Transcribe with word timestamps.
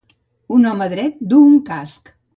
Un 0.55 0.65
home 0.69 0.87
dret 0.95 1.21
duu 1.35 1.45
un 1.51 1.63
casc. 1.71 2.15